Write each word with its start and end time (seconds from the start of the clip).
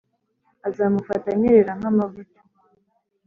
azamufata 0.67 1.27
anyerera 1.31 1.71
nk’amavuta 1.79 2.39